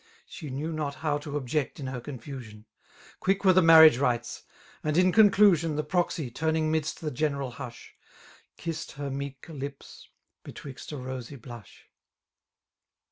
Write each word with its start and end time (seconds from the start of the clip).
She 0.25 0.49
knew 0.49 0.71
not 0.73 0.95
how 1.05 1.19
to 1.19 1.37
object 1.37 1.79
in 1.79 1.85
har 1.85 2.01
confusion^ 2.01 2.65
Quick 3.19 3.45
were 3.45 3.53
the 3.53 3.61
marriage 3.61 3.99
rites 3.99 4.39
^ 4.81 4.81
and, 4.83 4.97
in 4.97 5.11
condusio^. 5.11 5.33
"J 5.33 5.67
1 5.67 5.73
80 5.75 5.75
The 5.75 5.83
proxy^ 5.83 6.33
turning 6.33 6.71
midist 6.71 7.01
the 7.01 7.11
general 7.11 7.51
hush; 7.51 7.93
Kissed 8.57 8.93
her 8.93 9.11
meek 9.11 9.45
lip«i> 9.47 10.09
betwUt 10.51 10.91
a 10.91 10.97
Fosy 11.03 11.35
blush. 11.39 11.87